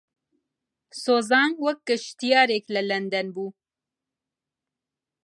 سۆزان 1.03 1.51
وەک 1.63 1.79
گەشتیارێک 1.89 2.65
لە 2.75 2.81
لەندەن 2.89 3.27
بوو. 3.35 3.49